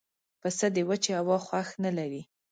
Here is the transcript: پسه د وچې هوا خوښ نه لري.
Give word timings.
پسه 0.41 0.67
د 0.75 0.77
وچې 0.89 1.11
هوا 1.19 1.37
خوښ 1.45 1.69
نه 1.83 1.91
لري. 1.97 2.21